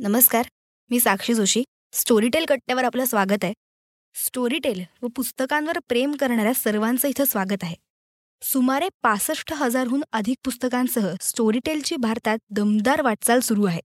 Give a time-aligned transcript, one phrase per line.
[0.00, 0.46] नमस्कार
[0.90, 1.64] मी साक्षी जोशी.
[1.92, 3.52] स्टोरीटेल कट्ट्यावर आपलं स्वागत आहे.
[4.14, 7.74] स्टोरीटेल व पुस्तकांवर प्रेम करणाऱ्या सर्वांचं इथं स्वागत आहे.
[8.42, 13.80] सुमारे पासष्ट हजारहून अधिक पुस्तकांसह स्टोरीटेलची भारतात दमदार वाटचाल सुरू आहे.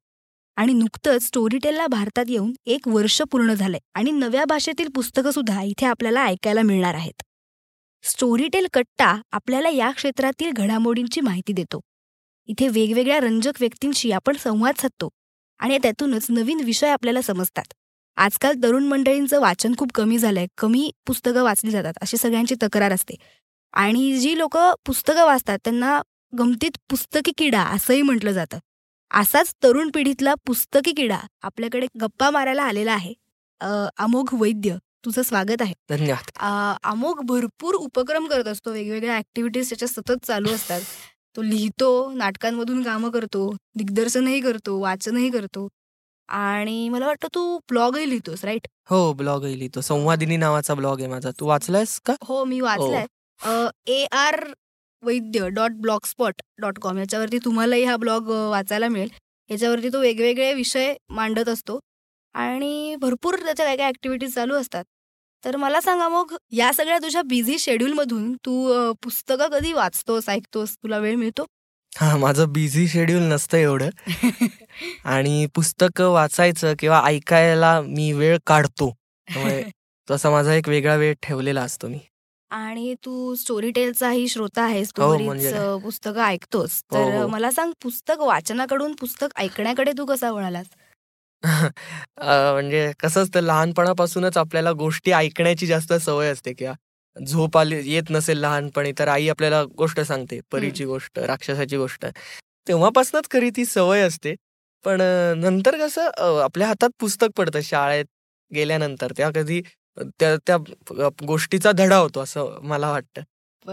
[0.56, 6.26] आणि नुकतंच स्टोरीटेलला भारतात येऊन एक वर्ष पूर्ण झालंय आणि नव्या भाषेतील पुस्तकंसुद्धा इथे आपल्याला
[6.26, 7.22] ऐकायला मिळणार आहेत.
[8.04, 11.82] स्टोरीटेल कट्टा आपल्याला या क्षेत्रातील घडामोडींची माहिती देतो.
[12.46, 15.10] इथे वेगवेगळ्या रंजक व्यक्तींशी आपण संवाद साधतो.
[15.64, 17.74] आणि त्यातूनच नवीन विषय आपल्याला समजतात.
[18.18, 20.48] आजकाल तरुण मंडळींचं वाचन खूप कमी झालंय.
[20.58, 21.94] कमी पुस्तकं वाचली जातात.
[22.02, 23.16] अशी सगळ्यांची तक्रार असते.
[23.74, 26.02] आणि जी लोक पुस्तकं वाचतात त्यांना
[26.38, 28.58] गमतीत पुस्तकी किडा असंही म्हटलं जातं.
[29.12, 33.14] असाच तरुण पिढीतला पुस्तकी किडा आपल्याकडे गप्पा मारायला आलेला आहे.
[33.98, 35.74] अमोघ वैद्य तुझं स्वागत आहे.
[35.90, 36.30] धन्यवाद.
[36.84, 38.72] अमोघ भरपूर उपक्रम करत असतो.
[38.72, 40.82] वेगवेगळ्या ऍक्टिव्हिटीज त्याच्या सतत चालू असतात.
[41.36, 45.68] तो लिहितो नाटकांमधून कामं करतो दिग्दर्शनही करतो वाचनही करतो.
[46.30, 48.68] आणि मला वाटतं तू ब्लॉगही लिहितोस राईट?
[48.90, 49.82] हो ब्लॉग लिहितो.
[49.82, 51.32] संवादिनी नावाचा ब्लॉग आहे माझा.
[51.40, 52.14] तू वाचलायस का?
[52.28, 53.06] हो मी वाचलाय.
[53.88, 54.44] A R
[55.04, 55.72] Vaidya dot
[56.06, 59.10] blogspot dot com याच्यावरती तुम्हालाही हा ब्लॉग वाचायला मिळेल.
[59.50, 61.80] याच्यावरती तो वेगवेगळे विषय मांडत असतो.
[62.36, 64.84] आणि भरपूर त्याच्या काय काय ऍक्टिव्हिटीज चालू असतात.
[65.46, 70.76] तर मला सांगा मग या सगळ्या तुझ्या बिझी शेड्यूलमधून तू अ, पुस्तकं कधी वाचतोस ऐकतोस?
[70.76, 71.46] तुला वेळ मिळतो?
[72.00, 73.90] हा माझं बिझी शेड्यूल नसतं एवढं.
[75.06, 78.94] आणि पुस्तक वाचायचं किंवा ऐकायला मी वेळ काढतो.
[80.12, 82.00] तसा माझा एक वेगळा वेळ ठेवलेला असतो मी.
[82.52, 84.92] आणि तू स्टोरी टेलचाही श्रोता आहेस.
[84.98, 85.52] तू हो, म्हणजे
[85.84, 86.82] पुस्तकं ऐकतोस.
[86.92, 87.28] हो, तर हो.
[87.28, 90.66] मला सांग पुस्तक वाचनाकडून पुस्तक ऐकण्याकडे तू कसा वळालास?
[91.44, 96.74] अं, म्हणजे कसं असतं लहानपणापासूनच आपल्याला गोष्टी ऐकण्याची जास्त सवय असते किंवा
[97.18, 102.06] झोप आली येत नसेल लहानपणी तर आई आपल्याला गोष्ट सांगते परीची गोष्ट राक्षसाची गोष्ट.
[102.68, 104.36] तेव्हापासूनच खरी ती सवय असते.
[104.86, 108.06] पण अं, नंतर कसं अं, आपल्या हातात पुस्तक पडतं शाळेत
[108.52, 109.12] गेल्यानंतर.
[109.18, 109.62] त्या कधी
[110.20, 110.58] त्या त्या
[111.28, 113.22] गोष्टीचा धडा होतो असं मला वाटतं.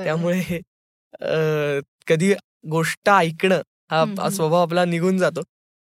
[0.05, 0.41] त्यामुळे
[1.23, 2.33] अं, कधी
[2.71, 3.61] गोष्ट ऐकणं
[3.91, 4.29] हा हम्म, हम्म.
[4.31, 5.43] स्वभाव आपला निघून जातो.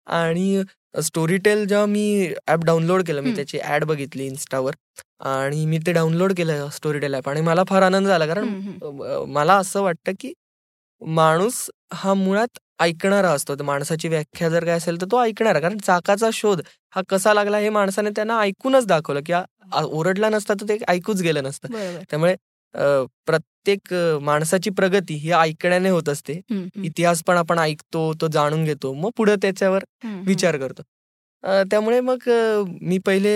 [0.06, 0.62] आणि
[1.00, 3.30] स्टोरीटेल जेव्हा मी ऍप डाउनलोड केलं मी.
[3.36, 4.74] त्याची ऍड बघितली इन्स्टावर
[5.20, 8.26] आणि मी ते डाउनलोड केलं स्टोरीटेल ऍप आणि मला फार आनंद झाला.
[8.26, 8.44] कारण
[9.28, 10.32] मला असं वाटतं की
[11.00, 13.54] माणूस हा मुळात ऐकणारा असतो.
[13.54, 15.60] तर माणसाची व्याख्या जर काय असेल तर तो ऐकणारा.
[15.60, 16.60] कारण चाकाचा शोध
[16.94, 19.42] हा कसा लागला हे माणसाने त्यांना ऐकूनच दाखवलं की आ-
[19.72, 21.68] आ- ओरडला नसता तर ते ऐकूच गेलं नसतं.
[22.10, 22.36] त्यामुळे
[22.74, 26.40] प्रत्येक माणसाची प्रगती ही ऐकण्याने होत असते.
[26.84, 28.92] इतिहास पण आपण ऐकतो तो जाणून घेतो.
[28.94, 29.84] मग पुढे त्याच्यावर.
[30.26, 30.82] विचार करतो.
[31.70, 32.28] त्यामुळे मग
[32.82, 33.32] मी पहिले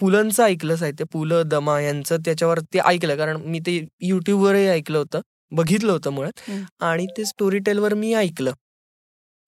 [0.00, 1.04] पुलंचं ऐकलं साहित्य.
[1.12, 3.16] पु ल दमा यांचं त्याच्यावर ते ऐकलं.
[3.16, 5.20] कारण मी ते युट्यूबवरही ऐकलं होतं.
[5.52, 6.50] बघितलं होतं मुळात.
[6.80, 8.52] आणि ते स्टोरी टेलवर मी ऐकलं.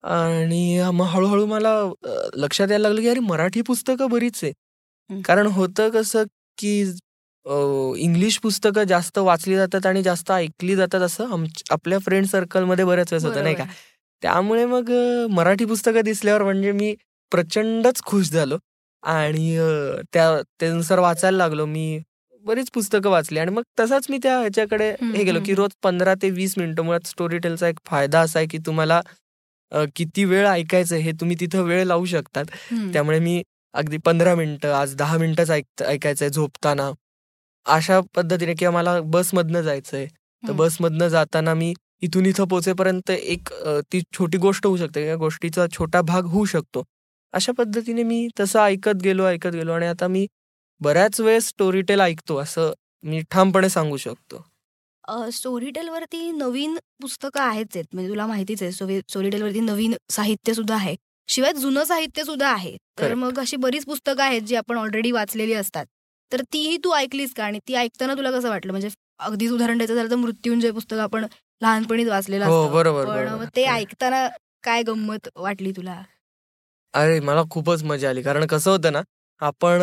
[0.03, 1.73] आणि मग हळूहळू मला
[2.35, 4.51] लक्षात यायला लागलं की अरे मराठी पुस्तकं बरीच आहे.
[5.09, 6.23] कारण होतं कसं
[6.57, 6.83] की
[7.45, 13.25] इंग्लिश पुस्तकं जास्त वाचली जातात आणि जास्त ऐकली जातात असं आपल्या फ्रेंड सर्कलमध्ये बऱ्याच वेळेस
[13.25, 13.65] होतं नाही का.
[14.23, 14.89] त्यामुळे मग
[15.31, 16.93] मराठी पुस्तकं दिसल्यावर म्हणजे मी
[17.31, 18.57] प्रचंडच खुश झालो
[19.03, 19.57] आणि
[20.13, 20.29] त्या
[20.59, 21.99] त्यानुसार वाचायला लागलो मी
[22.43, 25.53] बरीच पुस्तकं वाचली आणि मग तसाच मी त्या ह्याच्याकडे हे गेलो की.
[25.55, 29.01] रोज पंधरा ते वीस मिनिटं मुळात स्टोरी टेलचा एक फायदा असा आहे की तुम्हाला
[29.95, 32.45] किती वेळ ऐकायचं हे तुम्ही तिथं वेळ लावू शकतात.
[32.93, 33.41] त्यामुळे मी
[33.73, 36.91] अगदी पंधरा मिनिटं आज दहा मिनिटंच ऐक ऐकायचंय झोपताना
[37.65, 40.05] अशा पद्धतीने किंवा मला बसमधनं जायचंय.
[40.05, 40.57] तर हम्म.
[40.57, 43.49] बसमधनं जाताना मी इथून इथं पोहोचेपर्यंत एक
[43.91, 46.83] ती छोटी गोष्ट होऊ शकते या गोष्टीचा छोटा भाग होऊ शकतो.
[47.33, 50.27] अशा पद्धतीने मी तसं ऐकत गेलो ऐकत गेलो आणि आता मी
[50.79, 52.73] बऱ्याच वेळेस स्टोरीटेल ऐकतो असं
[53.03, 54.45] मी ठामपणे सांगू शकतो.
[55.31, 57.85] स्टोरीटेलवरती नवीन पुस्तकं आहेच आहेत.
[57.93, 60.95] म्हणजे तुला माहितीच आहे स्टोरी स्टोरीटेलवरती नवीन साहित्य सुद्धा आहे.
[61.27, 62.77] शिवाय जुनं साहित्य सुद्धा आहे.
[62.99, 63.13] तर.
[63.13, 65.85] मग अशी बरीच पुस्तकं आहेत जी आपण ऑलरेडी वाचलेली असतात.
[66.31, 67.43] तर तीही तू ऐकलीस का?
[67.45, 68.71] आणि ती ऐकताना तुला कसं वाटलं?
[68.71, 71.25] म्हणजे अगदीच उदाहरण द्यायचं झालं तर मृत्युंजय पुस्तक आपण
[71.61, 73.75] लहानपणीच वाचलेलं हो बरोबर पण ते हो.
[73.75, 74.27] ऐकताना
[74.63, 76.01] काय गंमत वाटली तुला?
[76.93, 78.21] अरे मला खूपच मजा आली.
[78.21, 79.01] कारण कसं होतं ना
[79.41, 79.81] आपण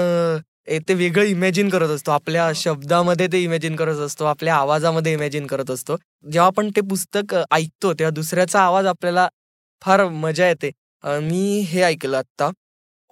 [0.89, 2.11] ते वेगळं इमॅजिन करत असतो.
[2.13, 4.25] आपल्या शब्दामध्ये ते इमॅजिन करत असतो.
[4.25, 5.97] आपल्या आवाजामध्ये इमॅजिन करत असतो.
[6.27, 9.29] जेव्हा आपण ते पुस्तक ऐकतो तेव्हा दुसऱ्याचा आवाज आपल्याला
[9.83, 10.71] फार मजा येते.
[11.05, 12.51] मी हे ऐकलं आता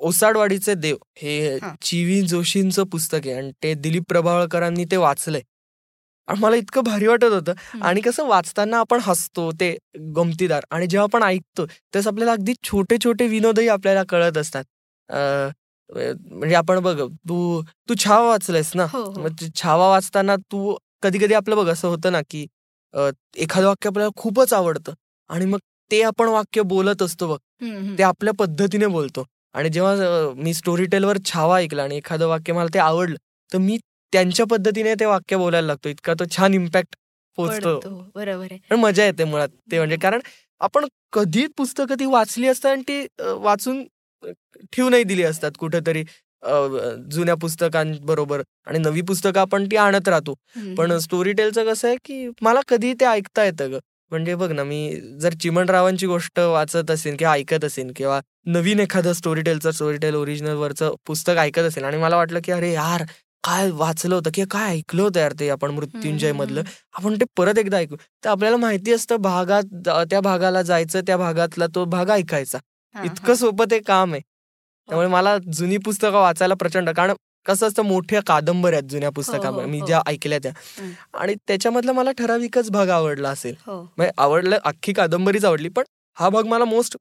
[0.08, 1.58] ओसाडवाडीचे देव हे.
[1.82, 3.32] चिवी जोशींचं पुस्तक आहे.
[3.32, 5.42] आणि ते दिलीप प्रभावळकरांनी ते वाचलंय.
[6.28, 7.52] आणि मला इतकं भारी वाटत होतं.
[7.82, 9.76] आणि कसं वाचताना आपण हसतो ते
[10.16, 10.64] गमतीदार.
[10.70, 14.64] आणि जेव्हा आपण ऐकतो तेव्हा आपल्याला अगदी छोटे छोटे विनोदही आपल्याला कळत असतात.
[15.08, 15.48] अं,
[16.30, 18.84] म्हणजे आपण बघ तू तू छावा वाचलंयस ना?
[18.92, 19.20] हो हो.
[19.22, 22.46] मग छावा वाचताना तू कधी कधी आपलं बघ असं होतं ना की
[23.36, 24.92] एखादं वाक्य आपल्याला खूपच आवडतं.
[25.30, 25.58] आणि मग
[25.90, 27.38] ते आपण वाक्य बोलत असतो बघ.
[27.98, 29.24] ते आपल्या पद्धतीने बोलतो.
[29.54, 33.16] आणि जेव्हा मी स्टोरी टेलवर छावा ऐकला आणि एखादं वाक्य मला ते आवडलं
[33.50, 33.78] तर मी
[34.12, 35.88] त्यांच्या पद्धतीने ते वाक्य बोलायला लागतो.
[35.88, 36.96] इतका तो छान इम्पॅक्ट
[37.38, 37.78] पोचतो
[38.14, 39.96] बरोबर पण मजा येते मुळात ते म्हणजे.
[39.96, 40.20] कारण
[40.60, 43.06] आपण कधी पुस्तकं ती वाचली असतात आणि ती
[43.42, 43.84] वाचून
[44.72, 46.02] ठेवू नाही दिली असतात कुठेतरी
[47.12, 48.42] जुन्या पुस्तकांबरोबर.
[48.66, 50.34] आणि नवी पुस्तकं आपण ती आणत राहतो.
[50.76, 53.78] पण स्टोरी टेलचं कसं आहे की मला कधी ते ऐकता येतं ग.
[54.12, 54.78] म्हणजे बघ ना मी
[55.20, 60.14] जर चिमणरावांची गोष्ट वाचत असेल किंवा ऐकत असेल किंवा नवीन एखादं स्टोरी टेलचं स्टोरी टेल
[60.14, 63.02] ओरिजिनल वरचं पुस्तक ऐकत असेल आणि मला वाटलं की अरे यार
[63.44, 66.62] काय वाचलं होतं किंवा काय ऐकलं होतं यार ते आपण मृत्युंजय मधलं
[66.94, 67.96] आपण ते परत एकदा ऐकू.
[68.24, 72.58] तर आपल्याला माहिती असतं भागात त्या भागाला जायचं त्या भागातला तो भाग ऐकायचा.
[72.94, 74.20] इतकं सोपं ते काम आहे.
[74.88, 77.14] त्यामुळे मला जुनी पुस्तकं वाचायला प्रचंड कारण
[77.46, 80.10] कसं असतं मोठ्या कादंबऱ्या आहेत जुन्या पुस्तकामध्ये हो, मी हो, ज्या हो.
[80.10, 80.52] ऐकल्या त्या.
[81.14, 83.54] आणि त्याच्यामधला मला ठराविकच भाग आवडला असेल.
[83.66, 85.84] म्हणजे आवडलं अख्खी कादंबरीच आवडली पण
[86.16, 86.96] हा भाग मला मोस्ट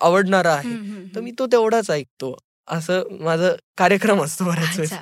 [0.00, 0.74] आवडणारा आहे.
[1.14, 2.36] तर मी तो तेवढाच ऐकतो.
[2.68, 4.92] असं माझं कार्यक्रम असतो बऱ्याच वेळेस.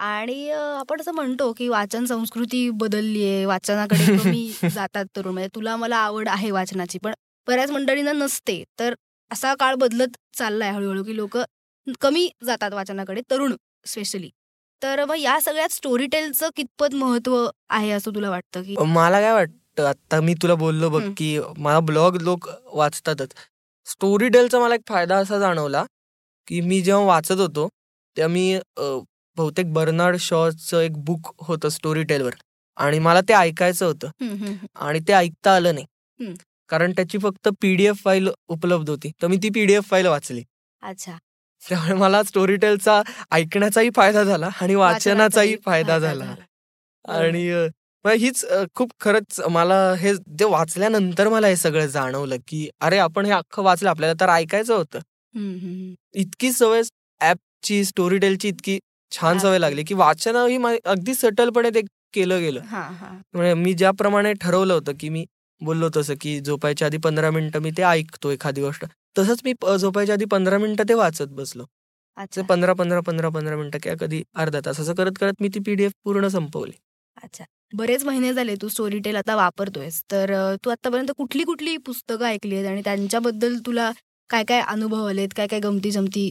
[0.00, 5.32] आणि आपण असं म्हणतो की वाचन संस्कृती बदलली आहे वाचनाकडे कमी जातात तरुण.
[5.32, 7.12] म्हणजे तुला मला आवड आहे वाचनाची पण
[7.46, 8.62] बऱ्याच मंडळींना नसते.
[8.80, 8.94] तर
[9.30, 11.36] असा काळ बदलत चाललाय हळूहळू की लोक
[12.00, 13.54] कमी जातात वाचनाकडे तरुण
[13.86, 14.28] स्पेशली
[14.82, 18.74] तर मग या सगळ्यात स्टोरी टेलचं कितपत महत्त्व आहे असं तुला वाटतं की?
[18.78, 23.32] मला काय वाटतं आता मी तुला बोललो बघ की मला ब्लॉग लोक वाचतातच.
[23.86, 25.84] स्टोरी टेलचा मला एक फायदा असा जाणवला
[26.48, 27.68] की मी जेव्हा वाचत होतो
[28.16, 28.58] तेव्हा मी
[29.36, 32.34] बहुतेक बर्नार्ड शॉचं एक बुक होतं स्टोरी टेलवर
[32.76, 36.32] आणि मला ते ऐकायचं होतं आणि ते ऐकता आलं नाही.
[36.70, 39.10] कारण त्याची फक्त पीडीएफ फाईल उपलब्ध होती.
[39.22, 40.42] तर मी ती पीडीएफ फाईल वाचली.
[40.82, 41.16] अच्छा.
[41.62, 43.00] त्यामुळे मला स्टोरी टेलचा
[43.32, 46.34] ऐकण्याचाही फायदा झाला आणि वाचनाचाही फायदा झाला.
[47.04, 47.68] आणि
[48.04, 48.44] हीच
[48.74, 53.62] खूप खरंच मला हे जे वाचल्यानंतर मला हे सगळं जाणवलं की अरे आपण हे अख्खं
[53.62, 54.98] वाचलं आपल्याला तर ऐकायचं होतं.
[56.14, 56.82] इतकी सवय
[57.20, 58.78] ऍपची स्टोरी टेलची इतकी
[59.12, 61.80] छान सवय लागली की वाचन ही अगदी सटलपणे ते
[62.14, 62.60] केलं गेलं.
[63.34, 65.24] म्हणजे मी ज्याप्रमाणे ठरवलं होतं की मी
[65.60, 68.84] बोललो तसं की झोपायच्या आधी पंधरा मिनिटं मी ते ऐकतो एखादी गोष्ट.
[69.18, 71.64] तसंच मी झोपायच्या आधी पंधरा मिनिटं ते वाचत बसलो.
[72.48, 75.92] पंधरा पंधरा पंधरा पंधरा मिनिटं किंवा कधी अर्धा तास असं करत करत मी ती पीडीएफ
[76.04, 76.72] पूर्ण संपवली.
[77.24, 77.44] अच्छा.
[77.76, 80.02] बरेच महिने झाले तू स्टोरी टेल आता वापरतोयस.
[80.10, 80.32] तर
[80.64, 83.90] तू आतापर्यंत कुठली कुठली पुस्तकं ऐकली आहेत आणि त्यांच्याबद्दल तुला
[84.30, 85.28] काय काय अनुभव आलेत?
[85.36, 86.30] काय काय गमती जमती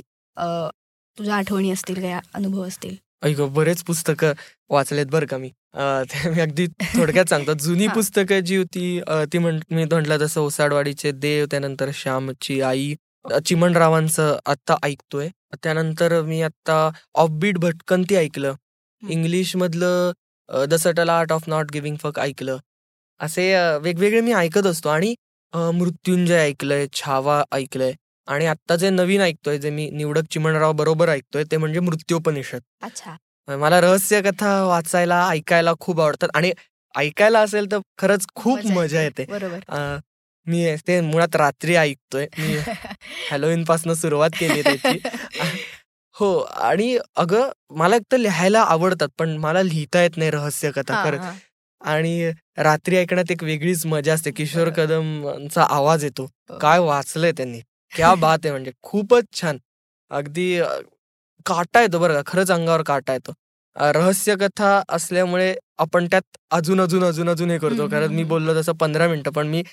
[1.18, 2.96] तुझ्या आठवणी असतील काय अनुभव असतील?
[3.24, 4.34] ऐक बरेच पुस्तकं
[4.70, 5.50] वाचलेत बरं का मी.
[6.30, 7.54] मी अगदी थोडक्यात सांगतो.
[7.66, 9.02] जुनी पुस्तकं जी होती
[9.34, 12.94] ती म्हण मी म्हटलं तसं ओसाडवाडीचे देव त्यानंतर श्यामची आई
[13.46, 15.30] चिमणरावांचं आता ऐकतोय.
[15.64, 18.54] त्यानंतर मी आता ऑफबीट भटकंती ऐकलं.
[19.10, 20.12] इंग्लिश मधलं
[20.70, 22.58] the subtle art of not giving fuck ऐकलं.
[23.20, 24.90] असे वेगवेगळे मी ऐकत असतो.
[24.90, 25.16] आणि
[25.54, 27.94] मृत्युंजय ऐकलंय छावा ऐकलंय.
[28.28, 32.60] आणि आता जे नवीन ऐकतोय जे मी निवडक चिमणराव बरोबर ऐकतोय ते म्हणजे मृत्योपनिषद.
[33.48, 36.52] मला रहस्य कथा वाचायला ऐकायला खूप आवडतात आणि
[36.98, 39.26] ऐकायला असेल तर खरंच खूप मजा येते.
[40.48, 42.28] मी ते मुळात रात्री ऐकतोय.
[42.38, 42.58] मी
[43.32, 45.00] हॅलोईन पासून सुरुवात केली त्याची.
[46.16, 51.04] हो आणि अगं मला एक तर लिहायला आवडतात पण मला लिहिता येत नाही रहस्य कथा
[51.04, 51.32] खरं
[51.82, 54.32] आणि रात्री ऐकण्यात एक वेगळीच मजा असते.
[54.32, 56.24] किशोर कदमचा आवाज येतो.
[56.24, 56.58] हो.
[56.58, 57.60] काय वाचलंय त्यांनी?
[57.94, 59.58] क्या बात आहे म्हणजे खूपच छान.
[60.12, 60.60] अगदी
[61.46, 63.34] काटा येतो बरं का खरंच अंगावर काटा येतो.
[63.76, 67.88] रहस्य कथा असल्यामुळे आपण त्यात अजून अजून अजून अजून हे करतो.
[67.90, 69.64] कारण मी बोललो तसं पंधरा मिनिटं पण मी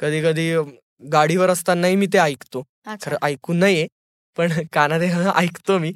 [0.00, 0.52] कधी कधी
[1.12, 2.62] गाडीवर असतानाही मी ते ऐकतो.
[3.02, 3.86] खरं ऐकून नाहीये
[4.36, 5.00] पण कानात
[5.36, 5.92] ऐकतो मी.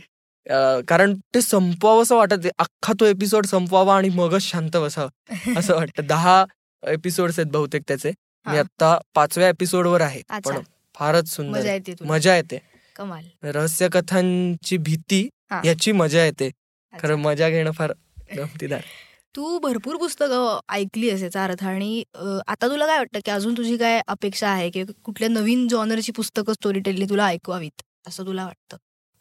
[0.89, 6.07] कारण ते संपवावं वाटत अख्खा तो एपिसोड संपवावा आणि मगच शांत बसावं असं वाटतं.
[6.07, 6.45] दहा
[6.83, 8.13] एपिसोड्स आहेत बहुतेक त्याचे.
[8.47, 10.59] मी आता पाचव्या एपिसोडवर आहे पण
[10.97, 11.79] फारच सुंदर.
[12.05, 12.59] मजा येते.
[12.97, 13.25] कमाल.
[13.45, 15.29] रहस्य कथांची भीती
[15.65, 16.51] याची मजा येते.
[16.93, 17.93] खरं मजा घेणं फार
[18.37, 18.81] गमतीदार.
[19.37, 22.03] तू भरपूर पुस्तकं ऐकली असे अर्थ आणि
[22.47, 26.53] आता तुला काय वाटतं की अजून तुझी काय अपेक्षा आहे की कुठल्या नवीन जॉनरची पुस्तकं
[26.53, 28.77] स्टोरी टेलनी तुला ऐकवावीत असं तुला वाटतं?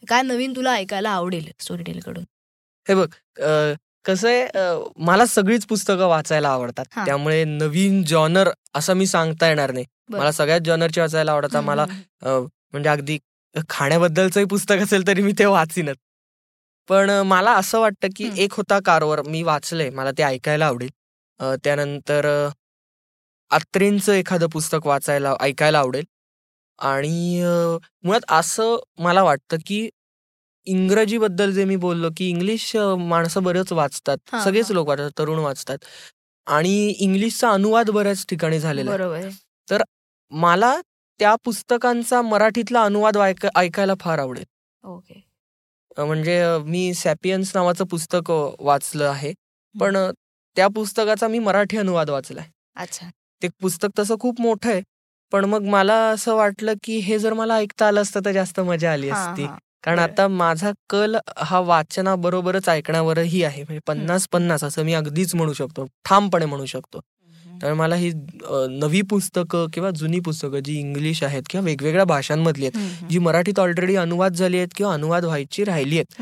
[0.08, 2.24] काय नवीन तुला ऐकायला आवडेल स्टोरी टेल कडून?
[2.88, 3.08] हे बघ
[4.06, 4.48] कसं आहे
[4.98, 6.86] मला सगळीच पुस्तकं वाचायला आवडतात.
[7.06, 9.86] त्यामुळे नवीन जॉनर असं मी सांगता येणार नाही.
[10.10, 11.86] मला सगळ्यात जॉनरची वाचायला आवडतात मला
[12.24, 13.18] म्हणजे अगदी
[13.70, 15.98] खाण्याबद्दलचंही पुस्तक असेल तरी मी ते वाचिनच.
[16.90, 19.90] पण मला असं वाटतं की एक होता कारवर मी वाचलंय.
[19.90, 20.90] मला ते ऐकायला आवडेल.
[21.64, 22.26] त्यानंतर
[23.52, 26.04] आत्रेंचं एखादं पुस्तक वाचायला ऐकायला आवडेल.
[26.80, 27.42] आणि
[28.04, 29.90] मुळात असं मला वाटतं की
[30.68, 34.18] इंग्रजी बद्दल जे मी बोललो की इंग्लिश माणसं बरेच वाचतात.
[34.44, 35.78] सगळेच लोक वाचतात तरुण वाचतात.
[36.48, 39.28] आणि इंग्लिशचा अनुवाद बऱ्याच ठिकाणी झालेला बरोबर
[39.68, 39.82] तर
[40.30, 40.82] मला
[41.20, 44.46] त्या पुस्तकांचा मराठीतला अनुवाद ऐक- ऐकायला फार आवडेल.
[44.84, 45.24] ओके.
[45.98, 49.34] म्हणजे मी सॅपियन्स नावाचं पुस्तक वाचलं आहे.
[49.80, 49.98] पण
[50.56, 52.46] त्या पुस्तकाचा मी मराठी अनुवाद वाचलाय.
[52.76, 53.10] अच्छा.
[53.44, 54.82] ते पुस्तक तसं खूप मोठं आहे.
[55.32, 58.94] पण मग मला असं वाटलं की हे जर मला ऐकता आलं असतं तर जास्त मजा
[58.94, 59.44] आली असती.
[59.84, 60.00] कारण.
[60.00, 63.64] आता माझा कल हा वाचनाबरोबरच ऐकण्यावरही आहे.
[63.64, 65.88] म्हणजे पन्नास पन्नास असं मी अगदीच म्हणू शकतो.
[66.06, 67.00] ठामपणे म्हणू शकतो.
[67.66, 68.12] त्यामुळे मला ही
[68.72, 73.06] नवी पुस्तकं किंवा जुनी पुस्तकं जी इंग्लिश आहेत किंवा वेगवेगळ्या भाषांमधली आहेत.
[73.10, 76.22] जी मराठीत ऑलरेडी अनुवाद झाली आहेत किंवा अनुवाद व्हायची राहिली आहेत.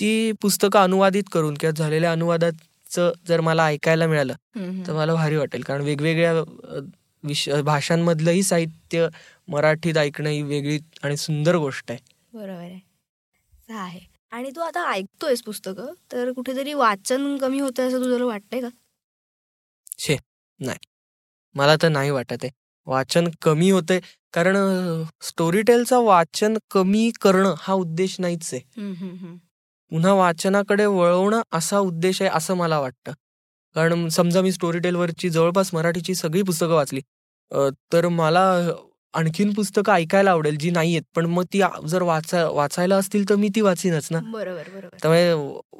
[0.00, 4.34] ती पुस्तकं अनुवादित करून किंवा झालेल्या अनुवादाचं जर मला ऐकायला मिळालं
[4.86, 4.92] तर.
[4.92, 6.32] मला भारी वाटेल कारण वेगवेगळ्या
[7.24, 9.08] विष भाषांमधलंही साहित्य
[9.48, 11.98] मराठीत ऐकणं ही वेगळी आणि सुंदर गोष्ट आहे
[12.32, 12.80] बरोबर आहे
[13.74, 14.00] आहे
[14.32, 18.68] आणि तू आता ऐकतोयस पुस्तकं तर कुठेतरी वाचन कमी होतं असं तुझं वाटतंय का
[21.54, 22.50] मला तर नाही वाटत आहे.
[22.86, 24.00] वाचन कमी होतंय.
[24.34, 24.56] कारण
[25.22, 28.60] स्टोरी टेलचं वाचन कमी करणं हा उद्देश नाहीच आहे.
[29.92, 33.12] पुन्हा वाचनाकडे वळवणं असा उद्देश आहे असं मला वाटतं.
[33.76, 37.00] कारण समजा मी स्टोरी टेलवरची जवळपास मराठीची सगळी पुस्तकं वाचली
[37.92, 38.44] तर मला
[39.14, 43.34] आणखीन पुस्तकं ऐकायला आवडेल जी नाही आहेत पण मग ती जर वाचा वाचायला असतील तर
[43.34, 44.18] मी ती वाचीनच ना.
[44.20, 44.96] बरोबर बरोबर.
[45.02, 45.32] त्यामुळे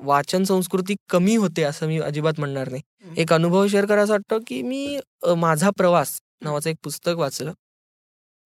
[0.06, 2.82] वाचन संस्कृती कमी होते असं मी अजिबात म्हणणार नाही.
[3.16, 4.98] एक अनुभव शेअर करायचा वाटतं की मी
[5.36, 7.52] माझा प्रवास नावाचं एक पुस्तक वाचलं.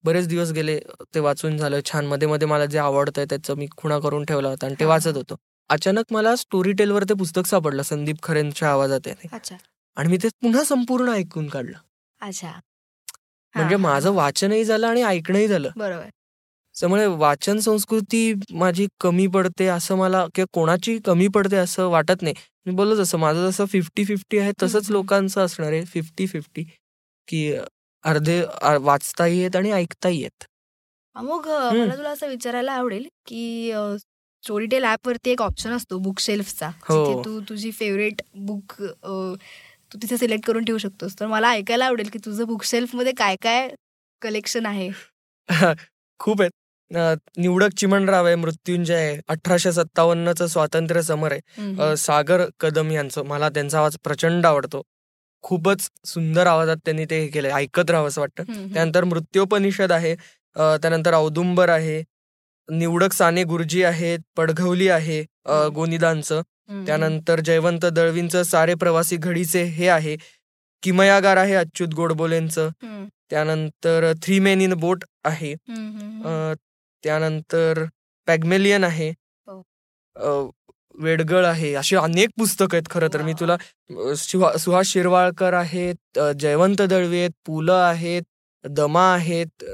[0.04, 0.78] बरेच दिवस गेले
[1.14, 2.06] ते वाचून झालं छान.
[2.06, 5.16] मध्ये मध्ये मला जे आवडतंय त्याचं मी खुणा करून ठेवला होता आणि ते वाचत.
[5.16, 5.36] होतो.
[5.70, 9.08] अचानक मला स्टोरी टेलवर ते पुस्तक सापडलं संदीप खरेंच्या आवाजात
[9.96, 11.78] आणि मी ते पुन्हा संपूर्ण ऐकून काढलं.
[12.20, 12.52] अच्छा.
[13.54, 14.10] म्हणजे माझं.
[14.12, 16.08] वाचनही झालं आणि ऐकणंही झालं बरोबर
[16.74, 22.34] त्यामुळे वाचन संस्कृती माझी कमी पडते असं मला किंवा कोणाची कमी पडते असं वाटत नाही
[22.66, 24.90] मी बोललो जसं माझं जसं फिफ्टी फिफ्टी आहे तसंच.
[24.90, 26.64] लोकांचं असणार आहे फिफ्टी फिफ्टी
[27.28, 27.50] की
[28.04, 28.40] अर्धे
[28.80, 30.44] वाचताही येत आणि ऐकताही येत
[31.16, 31.48] मग.
[31.48, 33.72] मला तुला असं विचारायला आवडेल की
[34.44, 37.22] स्टोरीटेल वरती एक ऑप्शन असतो बुक शेल्फचा हो.
[37.24, 38.72] तू तुझी फेवरेट बुक
[39.92, 41.14] तू तिथे सिलेक्ट करून ठेवू शकतोस.
[41.20, 43.68] तर मला ऐकायला आवडेल की तुझं बुकमध्ये काय काय
[44.22, 44.88] कलेक्शन आहे?
[46.20, 46.50] खूप आहेत.
[47.38, 51.96] निवडक चिमणराव आहे मृत्युंजय आहे अठराशे सत्तावन्नचं स्वातंत्र्य समर आहे.
[51.96, 53.22] सागर कदम यांचं.
[53.26, 54.82] मला त्यांचा आवाज प्रचंड आवडतो.
[55.44, 58.42] खूपच सुंदर आवाजात त्यांनी ते हे केलंय ऐकत राहावं असं वाटतं.
[58.74, 60.14] त्यानंतर मृत्योपनिषद आहे.
[60.56, 62.02] त्यानंतर औदुंबर आहे.
[62.68, 65.22] निवडक साने गुरुजी आहेत पडघवली आहे.
[65.74, 66.42] गोनीदांचं.
[66.86, 70.16] त्यानंतर जयवंत दळवींचं सारे प्रवासी घडीचे हे आहे.
[70.82, 72.68] किमयागार आहे अच्युत गोडबोलेंचं.
[73.30, 75.54] त्यानंतर थ्री मेन इन बोट आहे.
[77.04, 77.84] त्यानंतर
[78.28, 79.08] पॅगमेलियन आहे.
[79.46, 80.50] हो.
[81.02, 81.74] वेडगळ आहे.
[81.74, 83.22] अशी अनेक पुस्तकं आहेत खरं तर.
[83.22, 83.32] मी.
[83.40, 83.56] तुला
[84.58, 88.22] सुहास शिरवाळकर आहेत जयवंत दळवी आहेत पु ल आहेत
[88.64, 89.64] दमा आहेत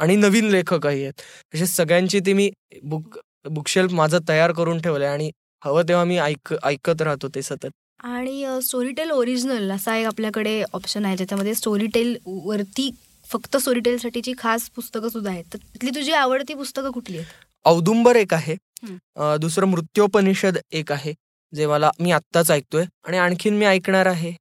[0.00, 1.20] आणि नवीन लेखकही आहेत.
[1.54, 2.50] असे सगळ्यांची ती मी
[2.82, 3.18] बुक
[3.50, 5.30] बुकशेल्फ माझं तयार करून ठेवलंय आणि
[5.62, 7.68] हवं तेव्हा मी ऐक ऐकत राहतो ते सतत.
[8.04, 12.90] आणि स्टोरीटेल ओरिजिनल असा एक आपल्याकडे ऑप्शन आहे ज्याच्यामध्ये स्टोरीटेल वरती
[13.26, 15.44] फक्त स्टोरीटेल साठीची खास पुस्तकं सुद्धा आहेत.
[15.52, 17.28] तर तिथली तुझी आवडती पुस्तकं कुठली आहेत?
[17.64, 18.56] औदुंबर एक आहे.
[19.40, 21.12] दुसरं मृत्योपनिषद एक आहे
[21.52, 24.32] जे मला मी आत्ताच ऐकतोय आणि आणखीन मी ऐकणार आहे.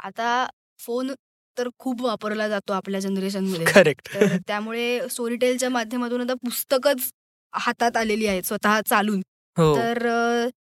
[0.00, 0.46] आता
[0.80, 1.12] फोन
[1.58, 3.66] तर खूप वापरला जातो आपल्या जनरेशनमध्ये.
[3.66, 4.16] करेक्ट
[4.46, 7.10] त्यामुळे स्टोरीटेलच्या माध्यमातून आता पुस्तकच
[7.52, 9.20] हातात आलेली आहेत स्वतः चालून.
[9.56, 9.74] हो.
[9.76, 10.06] तर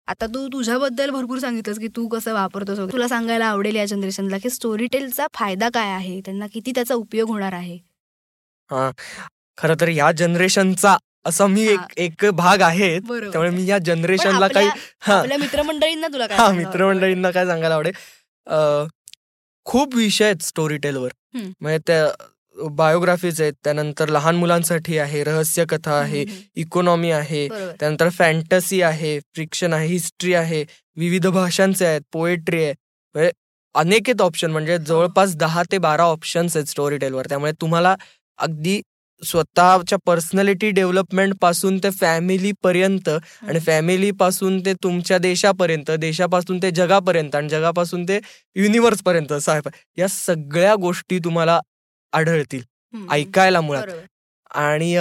[0.09, 2.79] आता तू तुझ्याबद्दल भरपूर सांगितलंस की तू कसं वापरतोस.
[2.93, 6.21] तुला सांगायला आवडेल या जनरेशनला की स्टोरीटेलचा फायदा काय आहे?
[6.21, 7.79] त्यांना किती त्याचा उपयोग होणार आहे?
[9.59, 11.67] खर तर या जनरेशनचा असा मी.
[11.69, 12.99] एक एक भाग आहे.
[13.01, 16.51] त्यामुळे मी या जनरेशनला काही मित्रमंडळींना तुला?
[16.53, 17.93] मित्रमंडळींना काय सांगायला आवडेल?
[19.69, 21.11] खूप विषय आहेत स्टोरी टेलवर.
[21.35, 26.25] म्हणजे त्या बायोग्राफीज आहेत त्यानंतर लहान मुलांसाठी आहे रहस्य कथा आहे.
[26.57, 30.65] इकॉनॉमी आहे त्यानंतर फॅन्टसी आहे फ्रिक्शन आहे हिस्ट्री आहे
[30.97, 32.73] विविध भाषांचे आहेत पोएट्री आहे
[33.15, 33.31] म्हणजे
[33.75, 37.95] अनेक आहेत ऑप्शन म्हणजे जवळपास दहा ते बारा ऑप्शन्स आहेत स्टोरी टेलवर त्यामुळे तुम्हाला
[38.39, 38.81] अगदी
[39.23, 43.59] स्वतःच्या पर्सनॅलिटी डेव्हलपमेंटपासून ते फॅमिली पर्यंत आणि.
[43.61, 48.19] फॅमिली पासून ते तुमच्या देशापर्यंत देशापासून ते जगापर्यंत आणि जगापासून ते
[48.57, 51.61] युनिव्हर्स पर्यंत साहेब या सगळ्या गोष्टी तुम्हाला
[52.13, 52.63] आढळतील.
[53.11, 53.87] ऐकायला मुळात
[54.57, 54.95] आणि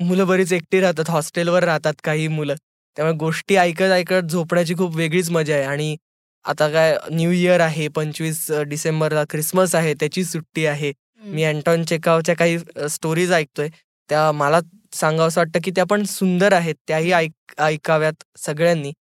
[0.00, 2.54] मुलं बरीच एकटी राहतात हॉस्टेलवर राहतात काही मुलं
[2.96, 5.96] त्यामुळे गोष्टी ऐकत ऐकत झोपण्याची खूप वेगळीच मजा आहे आणि
[6.44, 10.92] आता काय न्यू इयर आहे पंचवीस डिसेंबरला क्रिसमस आहे त्याची सुट्टी आहे.
[11.20, 12.58] मी अँटॉन चेकावच्या काही
[12.90, 13.68] स्टोरीज ऐकतोय.
[14.10, 14.60] त्या मला
[14.92, 16.74] सांगावंसं वाटतं की त्या पण सुंदर आहेत.
[16.88, 18.92] त्याही ऐक ऐकाव्यात सगळ्यांनी.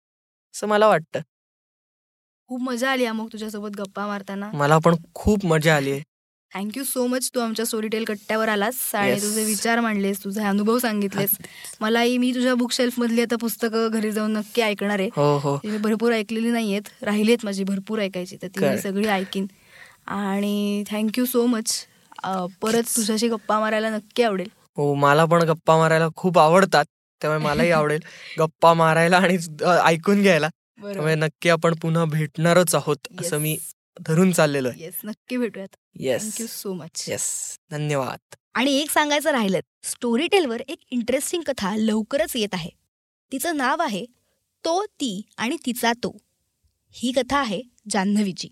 [0.55, 1.21] असं मला वाटतं.
[2.49, 4.51] खूप मजा आली मग तुझ्यासोबत गप्पा मारताना.
[4.55, 6.01] मला पण खूप मजा आली
[6.53, 9.15] थँक्यू सो मच तू आमच्या स्टोरीटेल कट्ट्यावर आलास आणि.
[9.21, 11.31] तुझे विचार मांडलेस तुझे अनुभव सांगितलेस.
[11.81, 15.09] मलाही मी तुझ्या बुक शेल्फ मधली आता पुस्तकं घरी जाऊन नक्की ऐकणार आहे.
[15.17, 15.55] हो हो.
[15.65, 16.83] मी भरपूर ऐकलेली नाहीयेत.
[17.03, 18.79] राहिली आहेत माझी भरपूर ऐकायची तर ती मी.
[18.79, 19.47] सगळी ऐकीन.
[20.07, 21.87] आणि थँक्यू सो मच
[22.63, 24.49] परत तुझ्याशी गप्पा मारायला नक्की आवडेल.
[24.77, 26.85] हो मला पण गप्पा मारायला खूप आवडतात
[27.23, 28.01] त्यामुळे मलाही आवडेल
[28.39, 29.37] गप्पा मारायला आणि
[29.85, 30.49] ऐकून घ्यायला.
[30.83, 33.57] त्यामुळे नक्की आपण पुन्हा भेटणारच आहोत असं मी
[34.01, 34.85] धरून चाललेलो आहे.
[34.85, 35.77] येस नक्की भेटूयात.
[35.99, 38.35] Yes thank you so much yes धन्यवाद.
[38.55, 42.71] आणि एक सांगायचं राहिलं स्टोरी टेलवर एक इंटरेस्टिंग कथा लवकरच येत आहे.
[43.33, 44.05] तिचं नाव आहे
[44.65, 46.17] तो ती आणि तिचा तो.
[46.91, 48.49] ही कथा आहे जान्हवीची.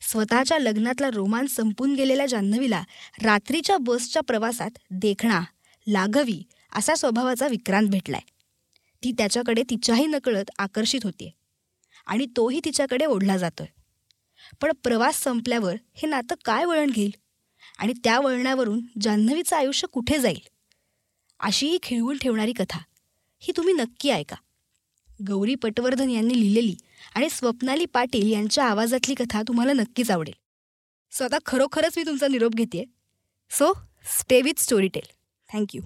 [0.00, 2.84] स्वतःच्या लग्नातला रोमान संपून गेलेल्या जान्हवीला
[3.22, 5.40] रात्रीच्या बसच्या प्रवासात देखणा
[5.88, 8.20] लाघवी असा स्वभावाचा विक्रांत भेटलाय.
[9.02, 11.30] ती त्याच्याकडे तिच्याही नकळत आकर्षित होतीये
[12.06, 13.66] आणि तोही तिच्याकडे ओढला जातोय.
[14.60, 17.14] पण प्रवास संपल्यावर हे नातं काय वळण घेईल?
[17.78, 20.40] आणि त्या वळणावरून जान्हवीचं आयुष्य कुठे जाईल?
[21.40, 22.78] अशी ही खिळवून ठेवणारी कथा
[23.38, 24.36] ही तुम्ही नक्की ऐका.
[25.20, 26.74] गौरी पटवर्धन यांनी लिहिलेली
[27.14, 30.34] आणि स्वप्नाली पाटील यांच्या आवाजातली कथा तुम्हाला नक्कीच आवडेल.
[31.12, 32.84] सो आता खरोखरच मी तुमचा निरोप घेते
[33.50, 33.72] so
[34.20, 35.06] stay with Storytel
[35.48, 35.82] thank you